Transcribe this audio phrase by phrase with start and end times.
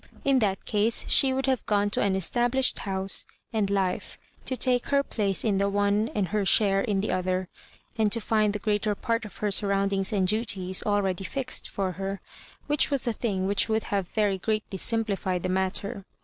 [0.25, 4.87] In that case she would have gone to an established house and life ^to take
[4.87, 7.49] her place in the one and her share in the other,
[7.99, 12.19] and to find the greater part of her Bun*oundings and duties ahready fixed for her,
[12.65, 16.03] which was a thing whidi would have very greatly simplified &.e matter.